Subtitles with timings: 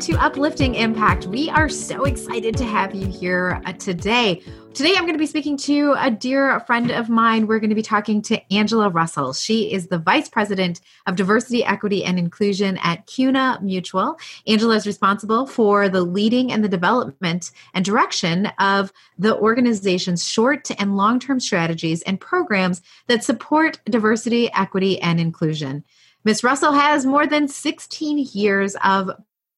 [0.00, 1.26] to Uplifting Impact.
[1.26, 4.40] We are so excited to have you here uh, today.
[4.72, 7.46] Today, I'm going to be speaking to a dear friend of mine.
[7.46, 9.34] We're going to be talking to Angela Russell.
[9.34, 14.18] She is the Vice President of Diversity, Equity, and Inclusion at CUNA Mutual.
[14.46, 20.70] Angela is responsible for the leading and the development and direction of the organization's short
[20.80, 25.84] and long term strategies and programs that support diversity, equity, and inclusion.
[26.24, 26.44] Ms.
[26.44, 29.10] Russell has more than 16 years of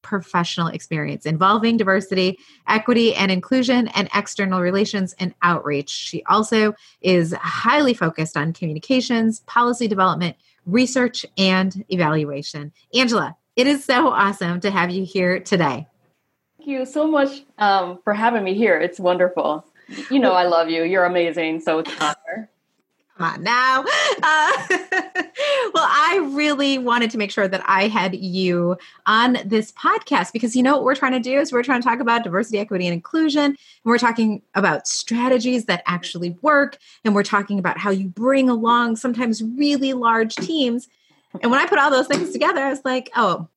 [0.03, 5.89] professional experience involving diversity, equity, and inclusion, and external relations and outreach.
[5.89, 10.35] She also is highly focused on communications, policy development,
[10.67, 12.71] research, and evaluation.
[12.93, 15.87] Angela, it is so awesome to have you here today.
[16.57, 18.79] Thank you so much um, for having me here.
[18.79, 19.65] It's wonderful.
[20.09, 20.83] You know, I love you.
[20.83, 21.59] You're amazing.
[21.59, 22.49] So it's an honor.
[23.17, 23.81] Come on now.
[23.81, 24.51] Uh,
[25.73, 30.55] well, I really wanted to make sure that I had you on this podcast because
[30.55, 32.87] you know what we're trying to do is we're trying to talk about diversity, equity,
[32.87, 33.43] and inclusion.
[33.43, 36.77] And we're talking about strategies that actually work.
[37.05, 40.87] And we're talking about how you bring along sometimes really large teams.
[41.41, 43.47] And when I put all those things together, I was like, oh,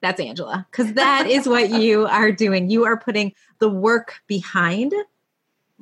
[0.00, 2.70] that's Angela, because that is what you are doing.
[2.70, 4.92] You are putting the work behind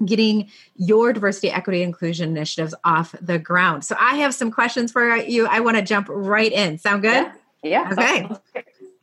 [0.04, 3.84] getting your diversity, equity, inclusion initiatives off the ground.
[3.84, 5.46] So I have some questions for you.
[5.46, 6.78] I want to jump right in.
[6.78, 7.30] Sound good?
[7.62, 7.92] Yeah.
[7.92, 7.92] yeah.
[7.92, 8.28] Okay.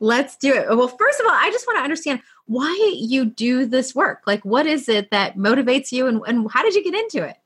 [0.00, 0.68] Let's do it.
[0.68, 4.22] Well, first of all, I just want to understand why you do this work.
[4.26, 7.36] Like, what is it that motivates you, and, and how did you get into it?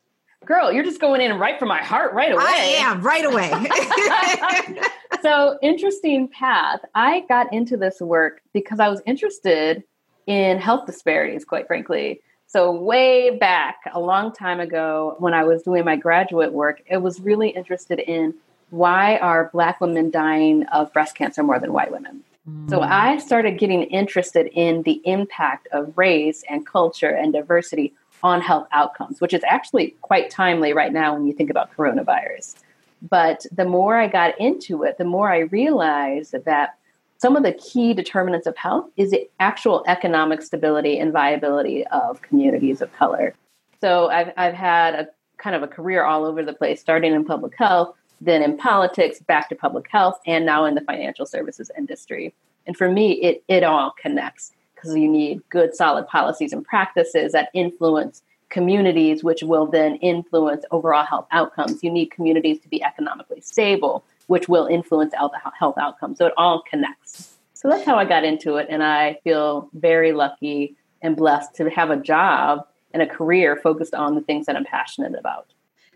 [0.45, 2.43] Girl, you're just going in right from my heart right away.
[2.45, 4.81] I am right away.
[5.23, 6.81] so, interesting path.
[6.95, 9.85] I got into this work because I was interested
[10.27, 12.23] in health disparities, quite frankly.
[12.51, 16.97] So, way back a long time ago, when I was doing my graduate work, I
[16.97, 18.33] was really interested in
[18.71, 22.25] why are Black women dying of breast cancer more than white women?
[22.49, 22.71] Mm.
[22.71, 27.93] So, I started getting interested in the impact of race and culture and diversity
[28.23, 32.55] on health outcomes, which is actually quite timely right now when you think about coronavirus.
[33.03, 36.78] But the more I got into it, the more I realized that
[37.19, 42.23] some of the key determinants of health is the actual economic stability and viability of
[42.23, 43.35] communities of color.
[43.81, 47.25] So I've, I've had a kind of a career all over the place, starting in
[47.25, 51.71] public health, then in politics, back to public health, and now in the financial services
[51.77, 52.35] industry.
[52.67, 57.33] And for me, it, it all connects because you need good, solid policies and practices
[57.33, 61.83] that influence communities, which will then influence overall health outcomes.
[61.83, 66.19] You need communities to be economically stable which will influence health outcomes.
[66.19, 67.35] So it all connects.
[67.55, 68.69] So that's how I got into it.
[68.71, 73.95] And I feel very lucky and blessed to have a job and a career focused
[73.95, 75.53] on the things that I'm passionate about.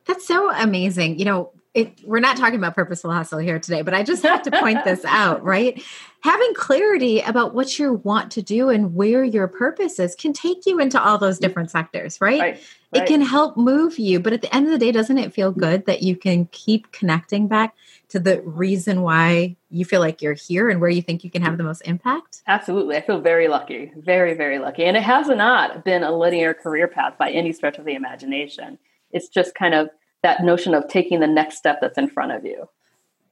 [0.07, 1.19] That's so amazing.
[1.19, 4.43] You know, it, we're not talking about purposeful hustle here today, but I just have
[4.43, 5.83] to point this out, right?
[6.23, 10.67] Having clarity about what you want to do and where your purpose is can take
[10.67, 11.47] you into all those mm-hmm.
[11.47, 12.41] different sectors, right?
[12.41, 12.61] right,
[12.93, 13.03] right.
[13.03, 15.51] It can help move you, but at the end of the day, doesn't it feel
[15.51, 17.75] good that you can keep connecting back
[18.09, 21.43] to the reason why you feel like you're here and where you think you can
[21.43, 22.43] have the most impact?
[22.47, 22.97] Absolutely.
[22.97, 24.85] I feel very lucky, very, very lucky.
[24.85, 28.79] And it has not been a linear career path by any stretch of the imagination.
[29.11, 29.89] It's just kind of
[30.23, 32.69] that notion of taking the next step that's in front of you.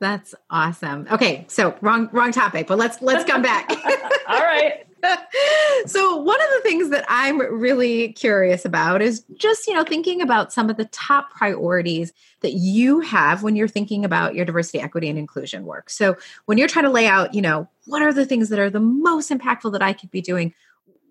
[0.01, 1.07] That's awesome.
[1.11, 3.71] Okay, so wrong wrong topic, but let's let's come back.
[4.29, 4.87] All right.
[5.87, 10.21] so one of the things that I'm really curious about is just, you know, thinking
[10.21, 14.81] about some of the top priorities that you have when you're thinking about your diversity,
[14.81, 15.91] equity and inclusion work.
[15.91, 16.17] So
[16.47, 18.81] when you're trying to lay out, you know, what are the things that are the
[18.81, 20.55] most impactful that I could be doing?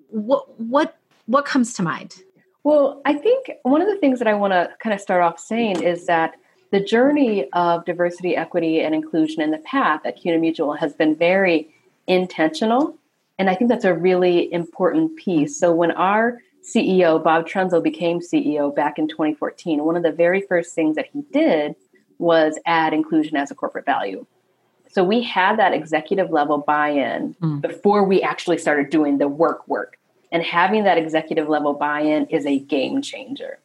[0.10, 0.98] What what
[1.28, 2.16] what comes to mind?
[2.64, 5.40] Well, I think one of the things that I want to kind of start off
[5.40, 6.36] saying is that
[6.72, 11.16] the journey of diversity, equity, and inclusion in the path at CUNA Mutual has been
[11.16, 11.70] very
[12.08, 12.96] intentional.
[13.38, 15.58] And I think that's a really important piece.
[15.58, 20.42] So when our CEO, Bob Trunzo, became CEO back in 2014, one of the very
[20.42, 21.76] first things that he did
[22.18, 24.26] was add inclusion as a corporate value.
[24.92, 27.62] So we had that executive level buy in mm.
[27.62, 29.98] before we actually started doing the work work.
[30.32, 33.60] And having that executive level buy in is a game changer.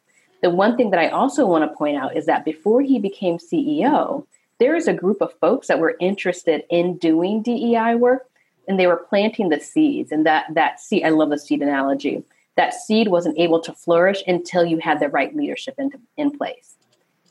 [0.45, 3.39] The one thing that I also want to point out is that before he became
[3.39, 4.27] CEO,
[4.59, 8.29] there is a group of folks that were interested in doing DEI work
[8.67, 10.11] and they were planting the seeds.
[10.11, 12.23] And that, that seed, I love the seed analogy,
[12.57, 16.75] that seed wasn't able to flourish until you had the right leadership in, in place.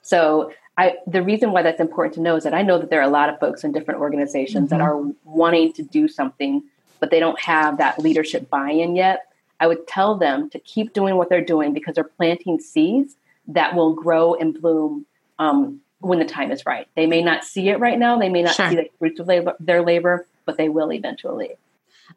[0.02, 2.98] So I, the reason why that's important to know is that I know that there
[2.98, 4.78] are a lot of folks in different organizations mm-hmm.
[4.78, 6.64] that are wanting to do something
[7.04, 9.26] but they don't have that leadership buy in yet,
[9.60, 13.16] I would tell them to keep doing what they're doing because they're planting seeds
[13.48, 15.06] that will grow and bloom
[15.38, 16.88] um, when the time is right.
[16.96, 18.70] They may not see it right now, they may not sure.
[18.70, 21.50] see the fruits of labor, their labor, but they will eventually.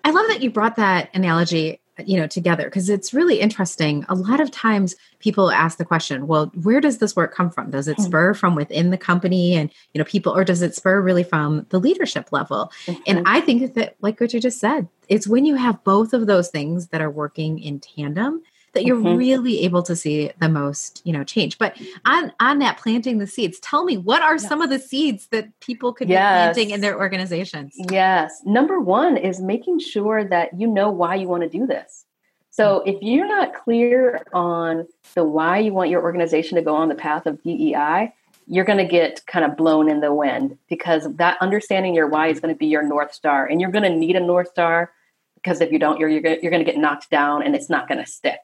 [0.04, 4.16] I love that you brought that analogy you know together because it's really interesting a
[4.16, 7.88] lot of times people ask the question well where does this work come from does
[7.88, 8.04] it hmm.
[8.04, 11.66] spur from within the company and you know people or does it spur really from
[11.70, 13.02] the leadership level mm-hmm.
[13.08, 16.28] and i think that like what you just said it's when you have both of
[16.28, 18.42] those things that are working in tandem
[18.74, 19.18] that you're mm-hmm.
[19.18, 21.58] really able to see the most you know change.
[21.58, 25.28] But on on that planting the seeds tell me what are some of the seeds
[25.28, 26.20] that people could yes.
[26.22, 27.76] be planting in their organizations?
[27.90, 28.42] Yes.
[28.46, 32.06] Number one is making sure that you know why you want to do this.
[32.50, 36.90] So if you're not clear on the why you want your organization to go on
[36.90, 38.14] the path of dei
[38.48, 42.28] you're going to get kind of blown in the wind because that understanding your why
[42.28, 44.92] is going to be your north star and you're going to need a north star
[45.36, 47.88] because if you don't you're, you're, you're going to get knocked down and it's not
[47.88, 48.40] going to stick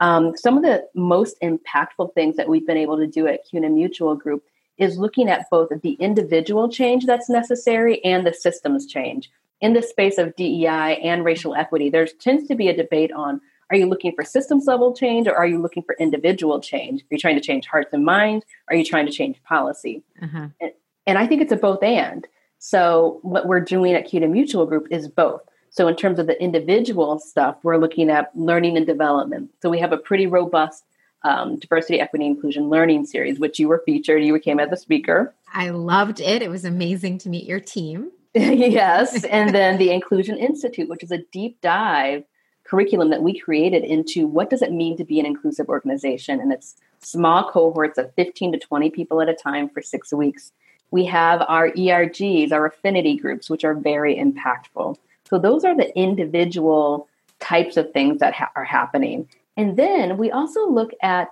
[0.00, 3.70] um, some of the most impactful things that we've been able to do at CUNA
[3.70, 4.44] Mutual Group
[4.78, 9.30] is looking at both the individual change that's necessary and the systems change.
[9.60, 13.40] In the space of DEI and racial equity, there tends to be a debate on
[13.70, 17.02] are you looking for systems level change or are you looking for individual change?
[17.02, 18.44] Are you trying to change hearts and minds?
[18.68, 20.04] Are you trying to change policy?
[20.22, 20.48] Uh-huh.
[20.60, 20.70] And,
[21.06, 22.26] and I think it's a both and.
[22.58, 25.42] So, what we're doing at CUNA Mutual Group is both.
[25.76, 29.50] So, in terms of the individual stuff, we're looking at learning and development.
[29.60, 30.84] So, we have a pretty robust
[31.22, 34.24] um, diversity, equity, inclusion learning series, which you were featured.
[34.24, 35.34] You came as a speaker.
[35.52, 36.40] I loved it.
[36.40, 38.10] It was amazing to meet your team.
[38.34, 39.24] yes.
[39.24, 42.24] And then the Inclusion Institute, which is a deep dive
[42.64, 46.40] curriculum that we created into what does it mean to be an inclusive organization.
[46.40, 50.52] And it's small cohorts of 15 to 20 people at a time for six weeks.
[50.90, 54.96] We have our ERGs, our affinity groups, which are very impactful.
[55.28, 57.08] So those are the individual
[57.40, 59.28] types of things that ha- are happening.
[59.56, 61.28] And then we also look at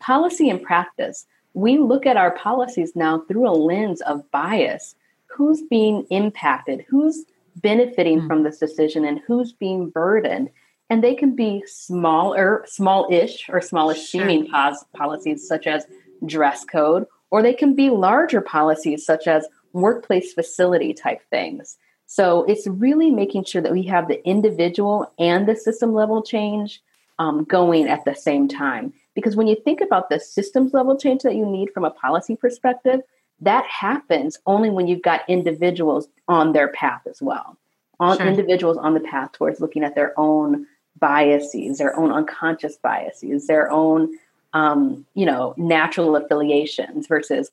[0.00, 1.26] policy and practice.
[1.54, 4.94] We look at our policies now through a lens of bias.
[5.26, 6.84] Who's being impacted?
[6.88, 7.24] Who's
[7.56, 8.26] benefiting mm-hmm.
[8.26, 10.50] from this decision and who's being burdened?
[10.90, 14.20] And they can be smaller, small-ish or smallish sure.
[14.20, 15.86] seeming pos- policies such as
[16.26, 21.78] dress code, or they can be larger policies such as workplace facility type things.
[22.06, 26.82] So it's really making sure that we have the individual and the system level change
[27.18, 28.92] um, going at the same time.
[29.14, 32.36] Because when you think about the systems level change that you need from a policy
[32.36, 33.00] perspective,
[33.40, 37.58] that happens only when you've got individuals on their path as well.
[38.00, 38.26] On sure.
[38.26, 40.66] individuals on the path towards looking at their own
[40.98, 44.18] biases, their own unconscious biases, their own
[44.54, 47.50] um, you know natural affiliations versus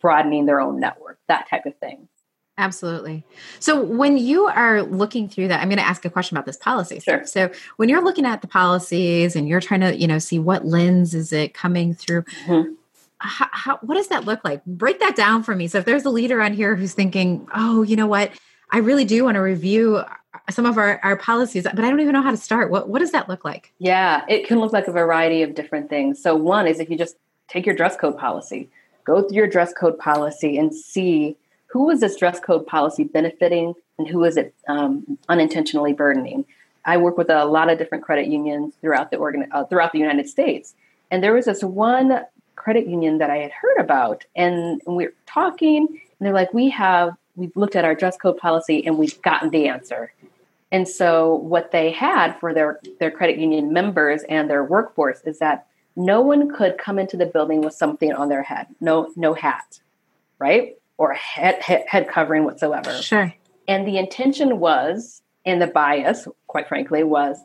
[0.00, 2.08] broadening their own network, that type of thing.
[2.58, 3.24] Absolutely.
[3.60, 6.56] So when you are looking through that, I'm going to ask a question about this
[6.56, 6.98] policy.
[6.98, 7.24] Sure.
[7.24, 10.66] So when you're looking at the policies and you're trying to, you know, see what
[10.66, 12.72] lens is it coming through, mm-hmm.
[13.18, 14.64] how, how, what does that look like?
[14.66, 15.68] Break that down for me.
[15.68, 18.32] So if there's a leader on here who's thinking, oh, you know what,
[18.70, 20.02] I really do want to review
[20.50, 22.70] some of our, our policies, but I don't even know how to start.
[22.70, 23.72] What, what does that look like?
[23.78, 26.20] Yeah, it can look like a variety of different things.
[26.20, 27.16] So one is if you just
[27.46, 28.68] take your dress code policy,
[29.04, 31.36] go through your dress code policy and see
[31.68, 36.44] who is this dress code policy benefiting and who is it um, unintentionally burdening?
[36.84, 39.98] I work with a lot of different credit unions throughout the organ- uh, throughout the
[39.98, 40.74] United States,
[41.10, 42.20] and there was this one
[42.56, 47.14] credit union that I had heard about, and we're talking, and they're like, "We have
[47.36, 50.12] we've looked at our dress code policy and we've gotten the answer."
[50.70, 55.38] And so, what they had for their their credit union members and their workforce is
[55.40, 55.66] that
[55.96, 59.80] no one could come into the building with something on their head, no no hat,
[60.38, 60.78] right?
[60.98, 62.92] Or head, head, head covering whatsoever.
[63.00, 63.32] Sure.
[63.66, 67.38] And the intention was, and the bias, quite frankly, was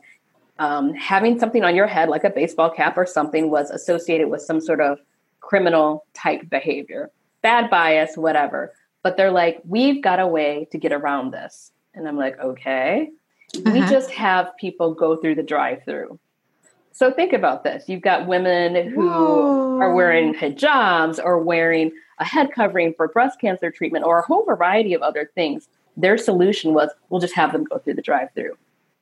[0.58, 4.42] um, having something on your head, like a baseball cap or something, was associated with
[4.42, 4.98] some sort of
[5.40, 7.10] criminal type behavior,
[7.42, 8.72] bad bias, whatever.
[9.02, 11.72] But they're like, we've got a way to get around this.
[11.94, 13.10] And I'm like, okay.
[13.54, 13.70] Uh-huh.
[13.72, 16.18] We just have people go through the drive through.
[16.94, 17.88] So think about this.
[17.88, 19.80] You've got women who Whoa.
[19.80, 24.44] are wearing hijabs or wearing a head covering for breast cancer treatment or a whole
[24.44, 25.68] variety of other things.
[25.96, 28.56] Their solution was we'll just have them go through the drive through.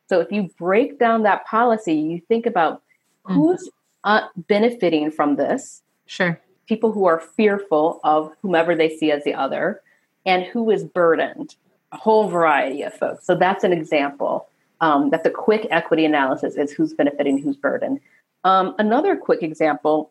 [0.09, 2.83] So if you break down that policy, you think about
[3.27, 3.35] mm-hmm.
[3.35, 3.71] who's
[4.05, 5.83] uh, benefiting from this.
[6.07, 6.41] Sure.
[6.67, 9.83] People who are fearful of whomever they see as the other,
[10.25, 11.57] and who is burdened.
[11.93, 13.27] A whole variety of folks.
[13.27, 14.49] So that's an example
[14.83, 18.01] um, that's a quick equity analysis is who's benefiting, who's burdened.
[18.45, 20.11] Um, another quick example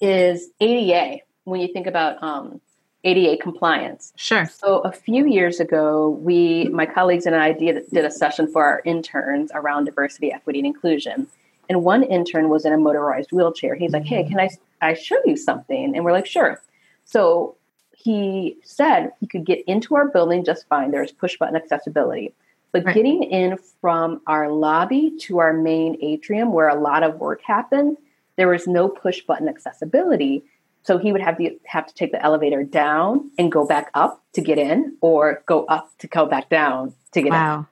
[0.00, 1.18] is ADA.
[1.44, 2.60] When you think about um,
[3.02, 4.12] ADA compliance.
[4.14, 4.46] Sure.
[4.46, 8.64] So a few years ago, we, my colleagues and I did, did a session for
[8.64, 11.26] our interns around diversity, equity, and inclusion.
[11.68, 13.74] And one intern was in a motorized wheelchair.
[13.74, 14.48] He's like, "Hey, can I
[14.82, 16.60] I show you something?" And we're like, "Sure."
[17.04, 17.54] So
[17.96, 20.90] he said he could get into our building just fine.
[20.90, 22.34] There's push button accessibility.
[22.72, 22.94] But right.
[22.94, 27.96] getting in from our lobby to our main atrium where a lot of work happened,
[28.36, 30.44] there was no push button accessibility.
[30.82, 34.22] So he would have to have to take the elevator down and go back up
[34.32, 37.58] to get in, or go up to go back down to get wow.
[37.58, 37.66] in.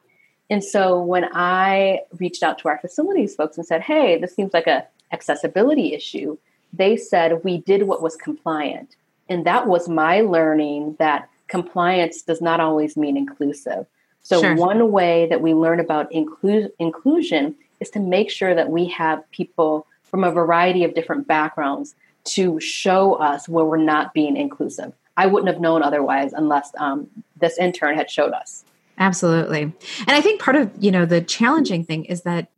[0.51, 4.53] And so when I reached out to our facilities folks and said, "Hey, this seems
[4.53, 6.37] like a accessibility issue,"
[6.73, 8.97] they said we did what was compliant,
[9.29, 13.87] and that was my learning that compliance does not always mean inclusive.
[14.29, 14.55] So sure.
[14.57, 19.19] one way that we learn about inclu- inclusion is to make sure that we have
[19.31, 21.95] people from a variety of different backgrounds
[22.25, 24.93] to show us where we're not being inclusive.
[25.17, 27.09] I wouldn't have known otherwise unless um,
[27.41, 28.67] this intern had showed us.
[28.99, 29.63] Absolutely.
[29.63, 32.49] And I think part of, you know, the challenging thing is that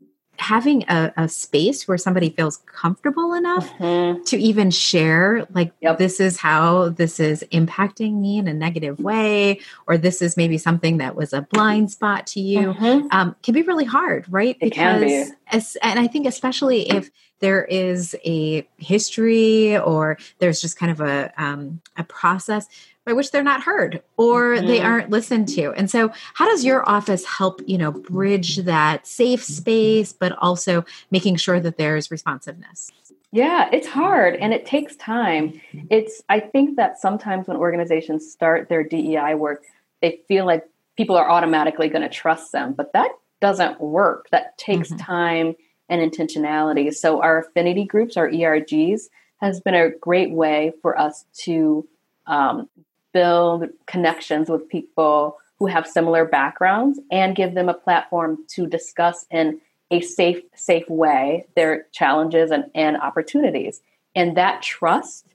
[0.41, 4.23] having a, a space where somebody feels comfortable enough mm-hmm.
[4.25, 5.99] to even share like yep.
[5.99, 10.57] this is how this is impacting me in a negative way or this is maybe
[10.57, 13.07] something that was a blind spot to you mm-hmm.
[13.11, 15.27] um, can be really hard right it because be.
[15.49, 21.01] as, and i think especially if there is a history or there's just kind of
[21.01, 22.67] a um, a process
[23.11, 24.69] by which they're not heard or mm-hmm.
[24.69, 25.73] they aren't listened to.
[25.73, 30.85] And so how does your office help, you know, bridge that safe space but also
[31.11, 32.93] making sure that there's responsiveness?
[33.33, 35.61] Yeah, it's hard and it takes time.
[35.91, 39.65] It's I think that sometimes when organizations start their DEI work,
[40.01, 40.65] they feel like
[40.97, 44.29] people are automatically going to trust them, but that doesn't work.
[44.31, 44.99] That takes mm-hmm.
[44.99, 45.57] time
[45.89, 46.95] and intentionality.
[46.95, 49.09] So our affinity groups, our ERGs,
[49.41, 51.89] has been a great way for us to
[52.27, 52.69] um,
[53.13, 59.27] build connections with people who have similar backgrounds and give them a platform to discuss
[59.31, 63.83] in a safe safe way their challenges and, and opportunities.
[64.15, 65.27] And that trust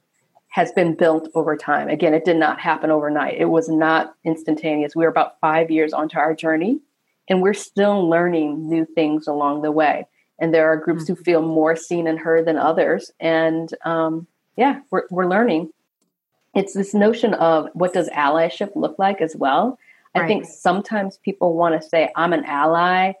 [0.48, 1.88] has been built over time.
[1.88, 3.38] Again it did not happen overnight.
[3.38, 4.96] It was not instantaneous.
[4.96, 6.80] We were about five years onto our journey
[7.28, 10.06] and we're still learning new things along the way.
[10.38, 11.14] And there are groups mm-hmm.
[11.14, 13.12] who feel more seen and heard than others.
[13.20, 15.70] And um, yeah we're, we're learning
[16.56, 19.78] it's this notion of what does allyship look like as well.
[20.14, 20.24] Right.
[20.24, 23.12] I think sometimes people want to say, I'm an ally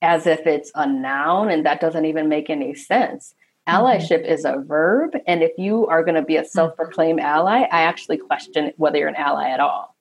[0.00, 3.34] as if it's a noun, and that doesn't even make any sense.
[3.68, 3.84] Mm-hmm.
[3.84, 7.66] Allyship is a verb, and if you are going to be a self proclaimed ally,
[7.70, 9.94] I actually question whether you're an ally at all.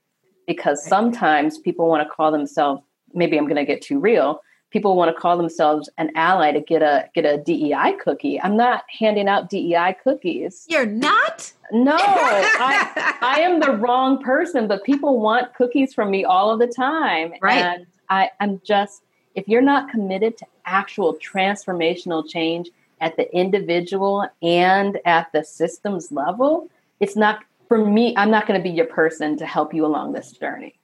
[0.48, 2.82] Because sometimes people want to call themselves,
[3.14, 4.42] maybe I'm going to get too real,
[4.74, 8.42] people want to call themselves an ally to get a get a DEI cookie.
[8.42, 10.66] I'm not handing out DEI cookies.
[10.68, 11.54] You're not?
[11.72, 16.60] No, I, I am the wrong person, but people want cookies from me all of
[16.60, 17.34] the time.
[17.42, 17.64] Right.
[17.64, 19.04] And I, I'm just
[19.36, 26.12] if you're not committed to actual transformational change at the individual and at the systems
[26.12, 26.68] level,
[27.00, 30.14] it's not for me, I'm not going to be your person to help you along
[30.14, 30.76] this journey.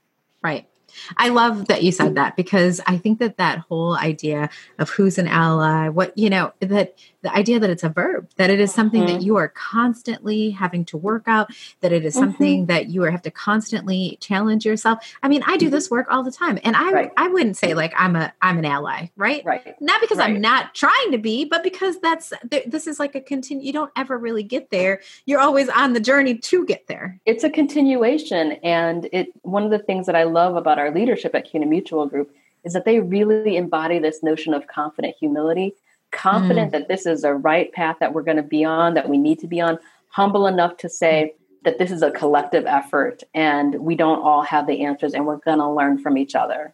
[0.41, 0.67] Right.
[1.17, 5.17] I love that you said that because I think that that whole idea of who's
[5.17, 8.73] an ally, what, you know, that the idea that it's a verb, that it is
[8.73, 9.17] something mm-hmm.
[9.17, 11.49] that you are constantly having to work out,
[11.81, 12.23] that it is mm-hmm.
[12.23, 14.99] something that you have to constantly challenge yourself.
[15.21, 15.75] I mean, I do mm-hmm.
[15.75, 17.11] this work all the time and I, right.
[17.17, 19.43] I wouldn't say like I'm a, I'm an ally, right?
[19.43, 19.75] Right.
[19.81, 20.29] Not because right.
[20.29, 22.31] I'm not trying to be, but because that's,
[22.65, 25.01] this is like a continue, you don't ever really get there.
[25.25, 27.19] You're always on the journey to get there.
[27.25, 28.53] It's a continuation.
[28.63, 32.07] And it, one of the things that I love about our leadership at CUNA Mutual
[32.07, 32.33] Group
[32.63, 35.75] is that they really embody this notion of confident humility
[36.11, 36.71] confident mm.
[36.71, 39.39] that this is the right path that we're going to be on, that we need
[39.39, 39.77] to be on,
[40.09, 41.33] humble enough to say
[41.63, 45.37] that this is a collective effort and we don't all have the answers and we're
[45.37, 46.73] going to learn from each other.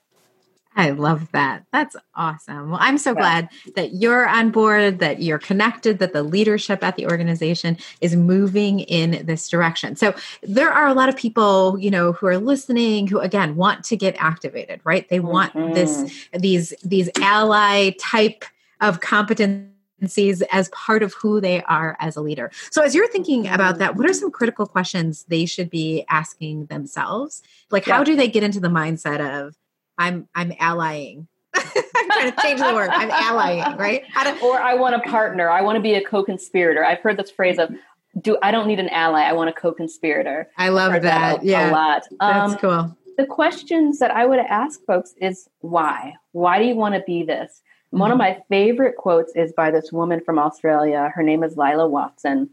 [0.76, 1.66] I love that.
[1.72, 2.72] That's awesome.
[2.72, 3.20] Well, I'm so yeah.
[3.20, 8.16] glad that you're on board, that you're connected, that the leadership at the organization is
[8.16, 9.96] moving in this direction.
[9.96, 10.14] So
[10.44, 13.96] there are a lot of people, you know, who are listening who again want to
[13.96, 15.08] get activated, right?
[15.08, 15.74] They want mm-hmm.
[15.74, 18.44] this these these ally type
[18.82, 22.52] of competencies as part of who they are as a leader.
[22.72, 26.66] So as you're thinking about that, what are some critical questions they should be asking
[26.66, 27.42] themselves?
[27.72, 27.96] Like yeah.
[27.96, 29.56] how do they get into the mindset of
[29.98, 31.28] I'm I'm allying?
[31.56, 32.90] I'm trying to change the word.
[32.92, 34.04] I'm allying, right?
[34.42, 35.50] Or I want a partner.
[35.50, 36.84] I want to be a co-conspirator.
[36.84, 37.74] I've heard this phrase of
[38.22, 39.22] do I don't need an ally.
[39.22, 40.50] I want a co-conspirator.
[40.58, 41.02] I love that.
[41.02, 41.44] that.
[41.44, 41.70] Yeah.
[41.70, 42.04] A lot.
[42.20, 42.98] Um, That's cool.
[43.18, 46.16] The questions that I would ask folks is why?
[46.34, 47.62] Why do you want to be this?
[47.88, 48.00] Mm-hmm.
[48.00, 48.40] One of mm-hmm.
[48.40, 51.12] my favorite quotes is by this woman from Australia.
[51.14, 52.50] Her name is Lilla Watson.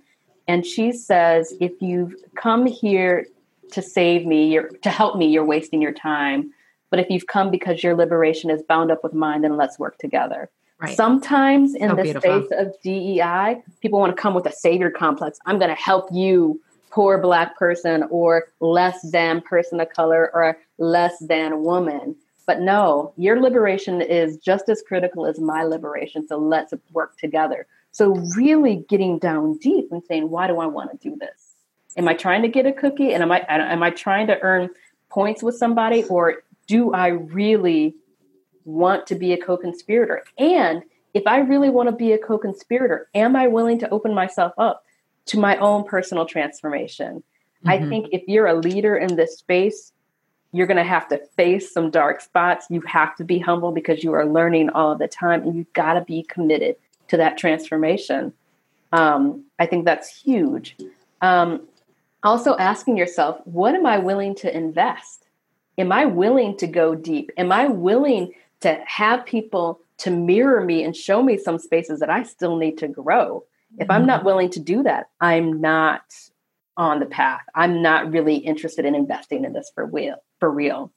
[0.48, 3.26] And she says, if you've come here
[3.72, 6.52] to save me, you're, to help me, you're wasting your time.
[6.92, 9.96] But if you've come because your liberation is bound up with mine, then let's work
[9.96, 10.50] together.
[10.78, 10.94] Right.
[10.94, 12.42] Sometimes in so the beautiful.
[12.42, 15.38] space of DEI, people want to come with a savior complex.
[15.46, 20.58] I'm going to help you, poor black person, or less than person of color, or
[20.76, 22.14] less than woman.
[22.46, 26.28] But no, your liberation is just as critical as my liberation.
[26.28, 27.66] So let's work together.
[27.92, 31.54] So really getting down deep and saying, why do I want to do this?
[31.96, 33.14] Am I trying to get a cookie?
[33.14, 34.68] And am I am I trying to earn
[35.08, 37.94] points with somebody, or do I really
[38.64, 40.24] want to be a co-conspirator?
[40.38, 44.54] And if I really want to be a co-conspirator, am I willing to open myself
[44.56, 44.82] up
[45.26, 47.22] to my own personal transformation?
[47.66, 47.68] Mm-hmm.
[47.68, 49.92] I think if you're a leader in this space,
[50.52, 52.64] you're going to have to face some dark spots.
[52.70, 55.92] You have to be humble because you are learning all the time and you've got
[55.94, 56.76] to be committed
[57.08, 58.32] to that transformation.
[58.92, 60.78] Um, I think that's huge.
[61.20, 61.68] Um,
[62.22, 65.21] also, asking yourself, what am I willing to invest?
[65.78, 67.30] Am I willing to go deep?
[67.36, 72.10] Am I willing to have people to mirror me and show me some spaces that
[72.10, 73.44] I still need to grow?
[73.78, 74.26] If I'm not mm-hmm.
[74.26, 76.02] willing to do that, I'm not
[76.76, 77.42] on the path.
[77.54, 80.16] I'm not really interested in investing in this for real.
[80.40, 80.92] For real.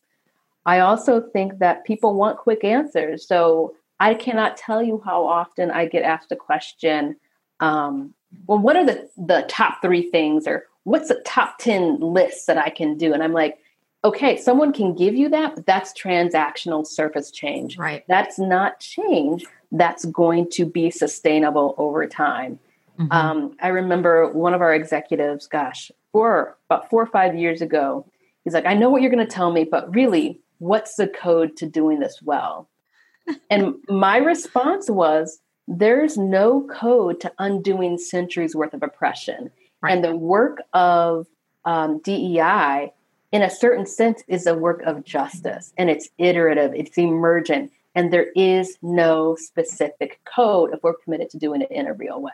[0.65, 3.27] I also think that people want quick answers.
[3.27, 7.15] So I cannot tell you how often I get asked a question.
[7.59, 8.13] Um,
[8.47, 12.57] well, what are the the top three things, or what's the top ten list that
[12.57, 13.13] I can do?
[13.13, 13.57] And I'm like,
[14.05, 17.77] okay, someone can give you that, but that's transactional surface change.
[17.77, 18.03] Right.
[18.07, 19.45] That's not change.
[19.71, 22.59] That's going to be sustainable over time.
[22.99, 23.11] Mm-hmm.
[23.11, 28.05] Um, I remember one of our executives, gosh, four about four or five years ago,
[28.43, 31.57] he's like, I know what you're going to tell me, but really, what's the code
[31.57, 32.69] to doing this well?
[33.49, 39.49] and my response was, there's no code to undoing centuries worth of oppression.
[39.81, 39.93] Right.
[39.93, 41.25] And the work of
[41.65, 42.93] um, DEI,
[43.31, 48.11] in a certain sense, is a work of justice and it's iterative, it's emergent, and
[48.11, 52.31] there is no specific code if we're committed to doing it in a real way.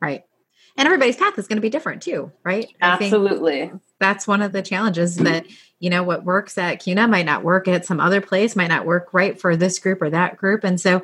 [0.00, 0.24] Right.
[0.78, 2.72] And everybody's path is going to be different too, right?
[2.80, 3.72] Absolutely.
[3.98, 5.44] That's one of the challenges that,
[5.80, 8.86] you know, what works at CUNA might not work at some other place, might not
[8.86, 10.62] work right for this group or that group.
[10.62, 11.02] And so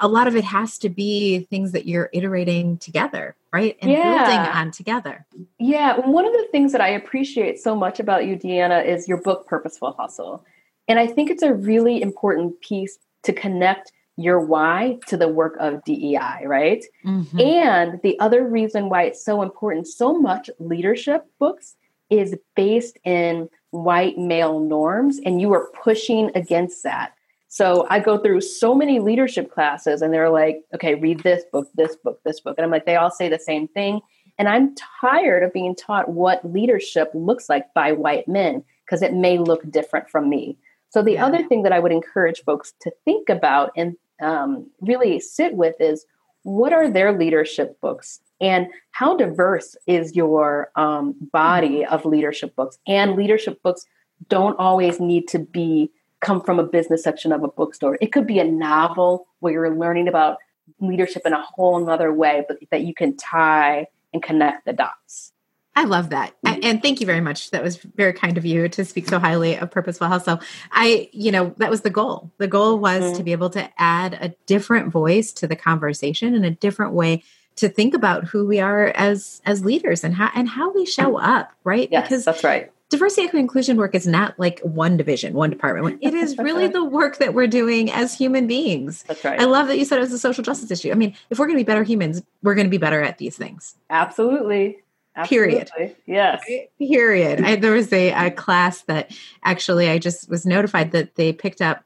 [0.00, 3.76] a lot of it has to be things that you're iterating together, right?
[3.82, 4.18] And yeah.
[4.18, 5.26] building on together.
[5.58, 5.98] Yeah.
[5.98, 9.48] One of the things that I appreciate so much about you, Deanna, is your book,
[9.48, 10.44] Purposeful Hustle.
[10.86, 13.90] And I think it's a really important piece to connect
[14.22, 16.84] your why to the work of DEI, right?
[17.04, 17.40] Mm-hmm.
[17.40, 21.76] And the other reason why it's so important, so much leadership books
[22.10, 27.14] is based in white male norms, and you are pushing against that.
[27.48, 31.68] So I go through so many leadership classes, and they're like, okay, read this book,
[31.74, 32.56] this book, this book.
[32.56, 34.00] And I'm like, they all say the same thing.
[34.38, 39.12] And I'm tired of being taught what leadership looks like by white men because it
[39.12, 40.56] may look different from me.
[40.90, 41.26] So, the yeah.
[41.26, 45.74] other thing that I would encourage folks to think about and um, really sit with
[45.80, 46.06] is
[46.42, 48.20] what are their leadership books?
[48.40, 51.94] And how diverse is your um, body mm-hmm.
[51.94, 52.78] of leadership books?
[52.86, 53.86] And leadership books
[54.28, 57.98] don't always need to be come from a business section of a bookstore.
[58.00, 60.38] It could be a novel where you're learning about
[60.80, 65.31] leadership in a whole other way but that you can tie and connect the dots
[65.74, 66.34] I love that.
[66.44, 67.50] And thank you very much.
[67.50, 70.38] That was very kind of you to speak so highly of Purposeful Hustle.
[70.38, 72.30] So, I, you know, that was the goal.
[72.38, 73.16] The goal was mm-hmm.
[73.16, 77.22] to be able to add a different voice to the conversation and a different way
[77.56, 81.18] to think about who we are as as leaders and how and how we show
[81.18, 81.88] up, right?
[81.90, 82.70] Yes, because that's right.
[82.88, 85.98] Diversity, equity, inclusion work is not like one division, one department.
[86.02, 89.02] It is really the work that we're doing as human beings.
[89.04, 89.40] That's right.
[89.40, 90.90] I love that you said it was a social justice issue.
[90.90, 93.16] I mean, if we're going to be better humans, we're going to be better at
[93.16, 93.76] these things.
[93.88, 94.82] Absolutely.
[95.14, 95.64] Absolutely.
[95.76, 95.96] Period.
[96.06, 96.44] Yes.
[96.78, 97.44] Period.
[97.44, 101.60] I, there was a, a, class that actually I just was notified that they picked
[101.60, 101.84] up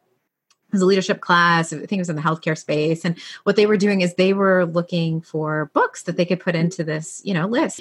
[0.69, 1.73] it was a leadership class.
[1.73, 3.05] I think it was in the healthcare space.
[3.05, 6.57] And what they were doing is they were looking for books that they could put
[6.57, 7.81] into this, you know, list.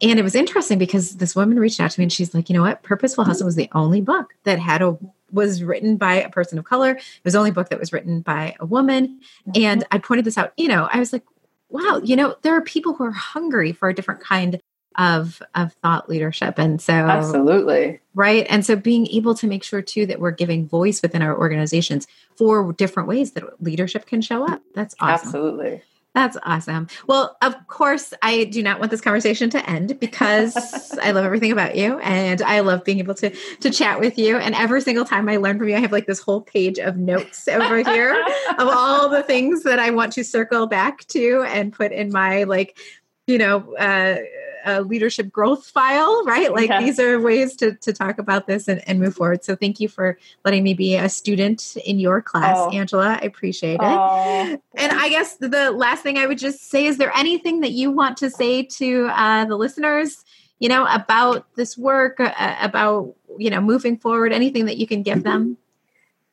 [0.00, 2.56] And it was interesting because this woman reached out to me and she's like, you
[2.56, 2.82] know what?
[2.82, 4.98] Purposeful Hustle was the only book that had a
[5.32, 6.92] was written by a person of color.
[6.92, 9.20] It was the only book that was written by a woman.
[9.54, 9.84] And.
[9.90, 11.24] I pointed this out, you know, I was like,
[11.68, 14.60] wow, you know, there are people who are hungry for a different kind
[14.96, 16.58] of of thought leadership.
[16.58, 18.00] And so absolutely.
[18.14, 18.46] Right?
[18.48, 22.06] And so being able to make sure too that we're giving voice within our organizations
[22.36, 24.62] for different ways that leadership can show up.
[24.74, 25.28] That's awesome.
[25.28, 25.82] Absolutely.
[26.14, 26.86] That's awesome.
[27.08, 31.50] Well, of course, I do not want this conversation to end because I love everything
[31.50, 34.36] about you and I love being able to to chat with you.
[34.36, 36.96] And every single time I learn from you, I have like this whole page of
[36.96, 38.14] notes over here
[38.58, 42.44] of all the things that I want to circle back to and put in my
[42.44, 42.78] like,
[43.26, 44.18] you know, uh
[44.64, 46.52] a leadership growth file, right?
[46.52, 46.80] Like yeah.
[46.80, 49.44] these are ways to, to talk about this and, and move forward.
[49.44, 52.70] So thank you for letting me be a student in your class, oh.
[52.70, 53.18] Angela.
[53.20, 53.80] I appreciate it.
[53.82, 54.58] Oh.
[54.74, 57.90] And I guess the last thing I would just say is there anything that you
[57.90, 60.24] want to say to uh, the listeners,
[60.58, 65.02] you know, about this work, uh, about, you know, moving forward, anything that you can
[65.02, 65.56] give them?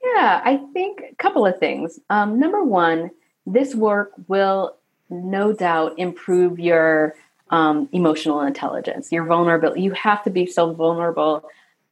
[0.03, 1.99] Yeah, I think a couple of things.
[2.09, 3.11] Um, number one,
[3.45, 4.77] this work will
[5.09, 7.15] no doubt improve your
[7.51, 9.81] um, emotional intelligence, your vulnerability.
[9.81, 11.43] You have to be so vulnerable.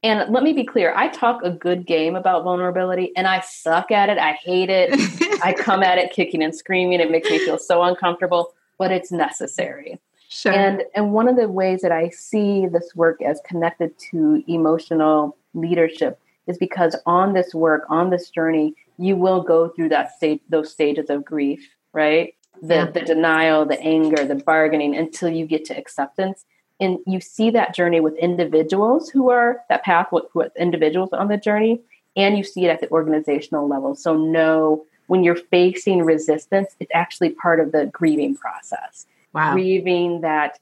[0.01, 3.91] And let me be clear I talk a good game about vulnerability and I suck
[3.91, 4.17] at it.
[4.17, 4.91] I hate it.
[5.43, 7.01] I come at it kicking and screaming.
[7.01, 9.99] It makes me feel so uncomfortable, but it's necessary.
[10.29, 10.53] Sure.
[10.53, 15.35] And, and one of the ways that I see this work as connected to emotional
[15.53, 20.39] leadership is because on this work, on this journey, you will go through that stage,
[20.47, 22.35] those stages of grief, right?
[22.61, 22.85] The, yeah.
[22.91, 26.45] the denial, the anger, the bargaining until you get to acceptance.
[26.79, 31.27] And you see that journey with individuals who are that path with, with individuals on
[31.27, 31.81] the journey,
[32.15, 33.95] and you see it at the organizational level.
[33.95, 39.07] So, know when you're facing resistance, it's actually part of the grieving process.
[39.33, 39.53] Wow.
[39.53, 40.59] Grieving that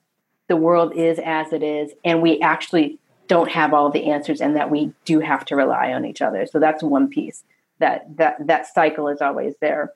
[0.48, 2.98] the world is as it is, and we actually
[3.28, 6.46] don't have all the answers and that we do have to rely on each other.
[6.46, 7.44] So that's one piece
[7.80, 9.94] that that that cycle is always there.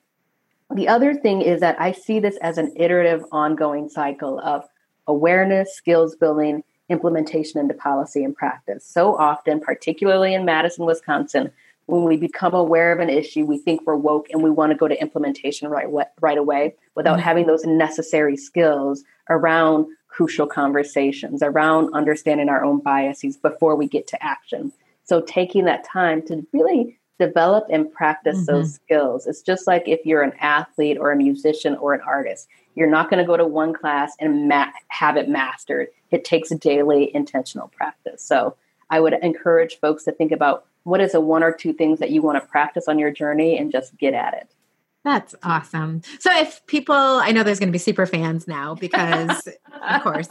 [0.75, 4.67] The other thing is that I see this as an iterative ongoing cycle of
[5.07, 8.85] awareness, skills building, implementation into policy and practice.
[8.85, 11.51] So often, particularly in Madison, Wisconsin,
[11.85, 14.77] when we become aware of an issue, we think we're woke and we want to
[14.77, 15.87] go to implementation right,
[16.21, 17.23] right away without mm-hmm.
[17.23, 24.07] having those necessary skills around crucial conversations around understanding our own biases before we get
[24.07, 24.71] to action.
[25.03, 28.45] So, taking that time to really develop and practice mm-hmm.
[28.45, 29.27] those skills.
[29.27, 33.09] It's just like if you're an athlete or a musician or an artist, you're not
[33.09, 35.89] going to go to one class and ma- have it mastered.
[36.09, 38.23] It takes daily intentional practice.
[38.23, 38.55] So,
[38.91, 42.11] I would encourage folks to think about what is the one or two things that
[42.11, 44.53] you want to practice on your journey and just get at it.
[45.03, 46.01] That's awesome.
[46.19, 49.47] So if people, I know there's going to be super fans now because,
[49.81, 50.29] of course,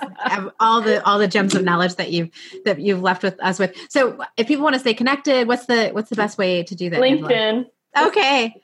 [0.61, 2.31] all the all the gems of knowledge that you've
[2.65, 3.75] that you've left with us with.
[3.89, 6.89] So if people want to stay connected, what's the what's the best way to do
[6.91, 7.01] that?
[7.01, 7.67] LinkedIn.
[7.95, 8.09] Angela?
[8.09, 8.55] Okay.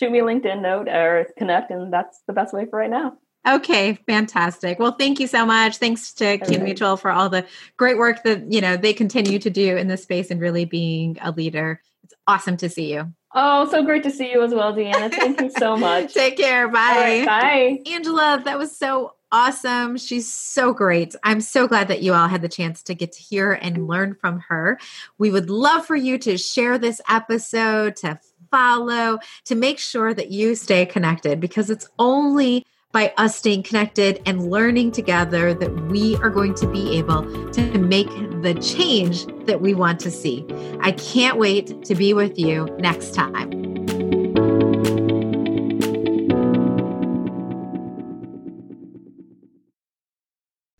[0.00, 3.16] Shoot me a LinkedIn note or connect, and that's the best way for right now.
[3.46, 4.78] Okay, fantastic.
[4.78, 5.76] Well, thank you so much.
[5.76, 7.44] Thanks to Kin Mutual for all the
[7.76, 11.18] great work that you know they continue to do in this space and really being
[11.20, 11.80] a leader.
[12.02, 13.12] It's awesome to see you.
[13.34, 15.10] Oh, so great to see you as well, Deanna.
[15.10, 16.12] Thank you so much.
[16.14, 16.68] Take care.
[16.68, 17.24] Bye.
[17.24, 17.90] Right, bye.
[17.90, 19.96] Angela, that was so awesome.
[19.96, 21.14] She's so great.
[21.24, 24.14] I'm so glad that you all had the chance to get to hear and learn
[24.14, 24.78] from her.
[25.18, 30.30] We would love for you to share this episode, to follow, to make sure that
[30.30, 36.16] you stay connected because it's only by us staying connected and learning together that we
[36.16, 38.08] are going to be able to make
[38.42, 40.46] the change that we want to see.
[40.80, 43.50] I can't wait to be with you next time.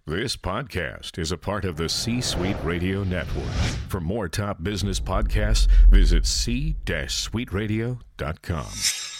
[0.05, 3.51] This podcast is a part of the C Suite Radio Network.
[3.89, 9.12] For more top business podcasts, visit c-suiteradio.com.